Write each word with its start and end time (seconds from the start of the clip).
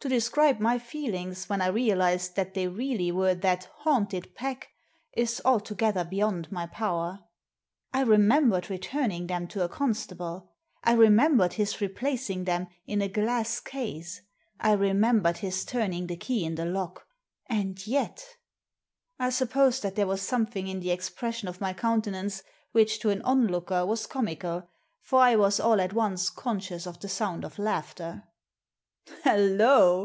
To 0.00 0.08
describe 0.08 0.60
my 0.60 0.78
feelings 0.78 1.48
when 1.48 1.60
I 1.60 1.66
realised 1.66 2.36
that 2.36 2.54
they 2.54 2.68
really 2.68 3.10
were 3.10 3.34
that" 3.34 3.64
haunted" 3.82 4.32
pack 4.36 4.68
is 5.12 5.42
altogether 5.44 6.04
beyond 6.04 6.52
my 6.52 6.66
power. 6.68 7.24
I 7.92 8.02
remembered 8.02 8.70
returning 8.70 9.26
them 9.26 9.48
to 9.48 9.64
a 9.64 9.68
con 9.68 9.94
stable; 9.94 10.52
I 10.84 10.92
remembered 10.92 11.54
his 11.54 11.80
replacing 11.80 12.44
them 12.44 12.68
in 12.86 13.02
a 13.02 13.08
glass 13.08 13.58
case; 13.58 14.20
I 14.60 14.74
remembered 14.74 15.38
his 15.38 15.64
turning 15.64 16.06
the 16.06 16.16
key 16.16 16.44
in 16.44 16.54
the 16.54 16.66
lock; 16.66 17.08
and 17.46 17.84
yet 17.84 18.36
I 19.18 19.30
suppose 19.30 19.80
that 19.80 19.96
there 19.96 20.06
was 20.06 20.22
something 20.22 20.68
in 20.68 20.78
the 20.78 20.92
ex 20.92 21.10
pression 21.10 21.48
of 21.48 21.60
my 21.60 21.72
countenance 21.72 22.44
which 22.70 23.00
to 23.00 23.10
an 23.10 23.22
onlooker 23.22 23.84
was 23.84 24.06
comical, 24.06 24.68
for 25.00 25.18
I 25.20 25.34
was 25.34 25.58
all 25.58 25.80
at 25.80 25.92
once 25.94 26.30
conscious 26.30 26.86
of 26.86 27.00
the 27.00 27.08
sound 27.08 27.44
of 27.44 27.58
laughter." 27.58 28.22
Hallo!" 29.22 30.04